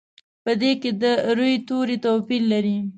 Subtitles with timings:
[0.43, 1.03] په دې کې د
[1.37, 2.77] روي توري توپیر لري.